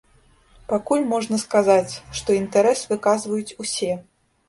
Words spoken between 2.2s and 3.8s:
што інтарэс выказваюць